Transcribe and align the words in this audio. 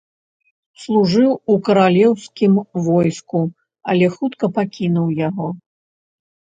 Служыў 0.85 1.31
у 1.55 1.57
каралеўскім 1.67 2.57
войску, 2.87 3.39
але 3.95 4.05
хутка 4.17 4.53
пакінуў 4.59 5.07
яго. 5.27 5.47